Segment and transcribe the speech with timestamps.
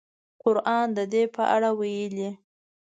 [0.41, 2.29] قران د دې په اړه ویلي.